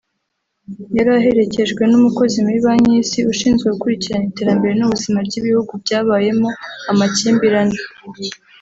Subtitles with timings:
[0.95, 6.49] yari aherekejwe n’umukozi muri banki y’Isi ushinzwe gukurikirana iterambere n’ubuzima ry’ibihugu byabayemo
[6.91, 7.79] amakimbirane